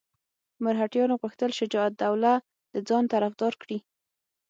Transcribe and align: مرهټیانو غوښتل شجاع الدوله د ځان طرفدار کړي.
مرهټیانو 0.63 1.19
غوښتل 1.21 1.51
شجاع 1.59 1.85
الدوله 1.89 2.33
د 2.73 2.75
ځان 2.87 3.03
طرفدار 3.13 3.53
کړي. 3.61 3.77